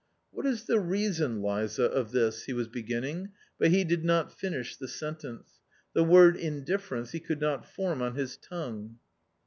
"What 0.33 0.47
is 0.47 0.63
the 0.63 0.79
reason, 0.79 1.43
Liza, 1.43 1.83
of 1.83 2.11
this...." 2.11 2.45
he 2.45 2.53
was 2.53 2.67
begin 2.67 3.01
ning, 3.03 3.29
but 3.59 3.69
he 3.69 3.83
did 3.83 4.03
not 4.03 4.31
finish 4.33 4.75
the 4.75 4.87
sentence; 4.87 5.59
the 5.93 6.03
word 6.03 6.35
indiffer 6.37 6.97
ence 6.97 7.11
he 7.11 7.19
could 7.19 7.39
not 7.39 7.69
form 7.71 8.01
on 8.01 8.15
his 8.15 8.35
tongue. 8.35 8.97